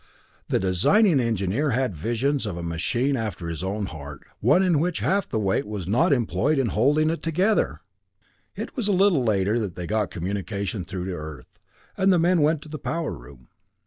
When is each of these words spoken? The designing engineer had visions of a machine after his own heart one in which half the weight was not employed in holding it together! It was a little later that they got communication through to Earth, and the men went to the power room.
The 0.49 0.59
designing 0.59 1.19
engineer 1.19 1.69
had 1.69 1.95
visions 1.95 2.47
of 2.47 2.57
a 2.57 2.63
machine 2.63 3.15
after 3.15 3.47
his 3.47 3.63
own 3.63 3.85
heart 3.85 4.23
one 4.39 4.63
in 4.63 4.79
which 4.79 5.01
half 5.01 5.29
the 5.29 5.37
weight 5.37 5.67
was 5.67 5.87
not 5.87 6.11
employed 6.11 6.57
in 6.57 6.69
holding 6.69 7.11
it 7.11 7.21
together! 7.21 7.81
It 8.55 8.75
was 8.75 8.87
a 8.87 8.93
little 8.93 9.23
later 9.23 9.59
that 9.59 9.75
they 9.75 9.85
got 9.85 10.09
communication 10.09 10.83
through 10.83 11.05
to 11.05 11.11
Earth, 11.13 11.59
and 11.95 12.11
the 12.11 12.17
men 12.17 12.41
went 12.41 12.63
to 12.63 12.69
the 12.69 12.79
power 12.79 13.11
room. 13.11 13.49